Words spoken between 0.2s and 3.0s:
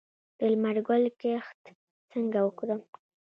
د لمر ګل کښت څنګه وکړم؟